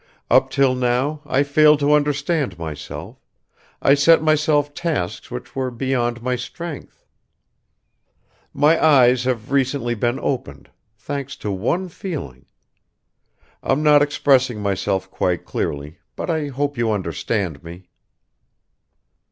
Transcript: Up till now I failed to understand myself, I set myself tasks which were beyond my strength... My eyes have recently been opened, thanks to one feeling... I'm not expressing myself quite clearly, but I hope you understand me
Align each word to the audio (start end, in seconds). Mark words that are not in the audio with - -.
Up 0.31 0.49
till 0.49 0.73
now 0.73 1.21
I 1.27 1.43
failed 1.43 1.79
to 1.81 1.93
understand 1.93 2.57
myself, 2.57 3.21
I 3.83 3.93
set 3.93 4.19
myself 4.23 4.73
tasks 4.73 5.29
which 5.29 5.55
were 5.55 5.69
beyond 5.69 6.23
my 6.23 6.35
strength... 6.35 7.05
My 8.51 8.83
eyes 8.83 9.25
have 9.25 9.51
recently 9.51 9.93
been 9.93 10.19
opened, 10.19 10.71
thanks 10.97 11.35
to 11.45 11.51
one 11.51 11.87
feeling... 11.87 12.47
I'm 13.61 13.83
not 13.83 14.01
expressing 14.01 14.59
myself 14.59 15.07
quite 15.11 15.45
clearly, 15.45 15.99
but 16.15 16.31
I 16.31 16.47
hope 16.47 16.79
you 16.79 16.91
understand 16.91 17.63
me 17.63 17.91